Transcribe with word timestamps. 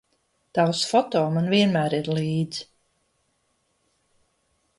Tavs 0.57 0.79
foto 0.91 1.21
man 1.35 1.49
vienmēr 1.55 1.95
ir 1.99 2.09
līdz 2.19 2.63